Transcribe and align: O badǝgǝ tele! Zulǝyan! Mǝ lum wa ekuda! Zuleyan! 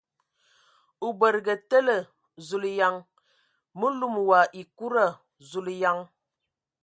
O 1.05 1.07
badǝgǝ 1.19 1.55
tele! 1.69 1.97
Zulǝyan! 2.47 2.95
Mǝ 3.79 3.87
lum 3.99 4.15
wa 4.27 4.39
ekuda! 4.61 5.05
Zuleyan! 5.49 5.99